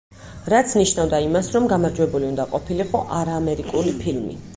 რაც 0.51 0.71
ნიშნავდა 0.77 1.19
იმას, 1.25 1.49
რომ 1.57 1.67
გამარჯვებული 1.73 2.29
უნდა 2.31 2.47
ყოფილიყო 2.55 3.03
არაამერიკული 3.19 3.95
ფილმი. 4.01 4.35